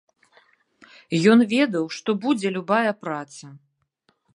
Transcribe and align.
Ён 1.35 1.39
ведаў, 1.53 1.85
што 1.99 2.09
будзе 2.27 2.47
любая 2.59 2.91
праца. 3.05 3.45